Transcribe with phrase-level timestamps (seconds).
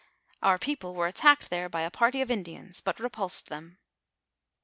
[0.41, 3.77] Our people were attacked there by a party of Indians, but repulsed them.